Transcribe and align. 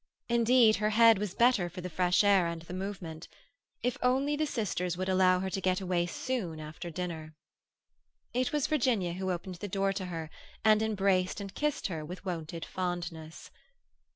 Indeed, 0.29 0.77
her 0.77 0.89
head 0.89 1.19
was 1.19 1.35
better 1.35 1.69
for 1.69 1.81
the 1.81 1.87
fresh 1.89 2.23
air 2.23 2.47
and 2.47 2.63
the 2.63 2.73
movement. 2.73 3.27
If 3.83 3.99
only 4.01 4.35
the 4.35 4.47
sisters 4.47 4.97
would 4.97 5.07
allow 5.07 5.41
her 5.41 5.49
to 5.51 5.61
get 5.61 5.79
away 5.79 6.07
soon 6.07 6.59
after 6.59 6.89
dinner! 6.89 7.35
It 8.33 8.51
was 8.51 8.65
Virginia 8.65 9.13
who 9.13 9.29
opened 9.31 9.57
the 9.57 9.67
door 9.67 9.93
to 9.93 10.05
her, 10.05 10.31
and 10.65 10.81
embraced 10.81 11.39
and 11.39 11.53
kissed 11.53 11.85
her 11.85 12.03
with 12.03 12.25
wonted 12.25 12.65
fondness. 12.65 13.51